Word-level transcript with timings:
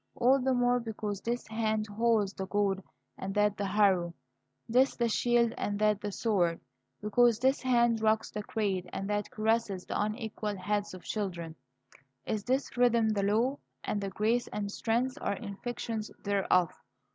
All 0.15 0.39
the 0.41 0.55
more 0.55 0.79
because 0.79 1.21
this 1.21 1.45
hand 1.47 1.85
holds 1.85 2.33
the 2.33 2.47
goad 2.47 2.81
and 3.19 3.35
that 3.35 3.55
the 3.55 3.67
harrow, 3.67 4.15
this 4.67 4.95
the 4.95 5.07
shield 5.07 5.53
and 5.59 5.77
that 5.77 6.01
the 6.01 6.11
sword, 6.11 6.59
because 7.03 7.37
this 7.37 7.61
hand 7.61 8.01
rocks 8.01 8.31
the 8.31 8.41
cradle 8.41 8.89
and 8.93 9.07
that 9.11 9.29
caresses 9.29 9.85
the 9.85 10.01
unequal 10.01 10.57
heads 10.57 10.95
of 10.95 11.03
children, 11.03 11.53
is 12.25 12.43
this 12.45 12.75
rhythm 12.75 13.09
the 13.09 13.21
law; 13.21 13.57
and 13.83 14.01
grace 14.15 14.47
and 14.47 14.71
strength 14.71 15.19
are 15.21 15.35
inflections 15.35 16.09
thereof. 16.23 16.71